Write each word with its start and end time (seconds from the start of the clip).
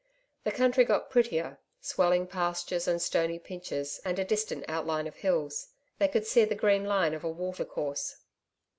The 0.45 0.51
country 0.51 0.83
got 0.83 1.11
prettier 1.11 1.59
swelling 1.79 2.25
pastures 2.25 2.87
and 2.87 2.99
stony 2.99 3.37
pinches 3.37 4.01
and 4.03 4.17
a 4.17 4.25
distant 4.25 4.65
outline 4.67 5.05
of 5.05 5.17
hills. 5.17 5.67
They 5.99 6.07
could 6.07 6.25
see 6.25 6.43
the 6.43 6.55
green 6.55 6.85
line 6.85 7.13
of 7.13 7.23
a 7.23 7.29
water 7.29 7.65
course. 7.65 8.15